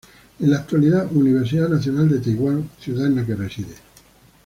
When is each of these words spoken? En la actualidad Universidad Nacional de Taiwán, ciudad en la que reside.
En 0.39 0.49
la 0.49 0.57
actualidad 0.57 1.15
Universidad 1.15 1.69
Nacional 1.69 2.09
de 2.09 2.19
Taiwán, 2.21 2.71
ciudad 2.79 3.05
en 3.05 3.17
la 3.17 3.23
que 3.23 3.35
reside. 3.35 3.75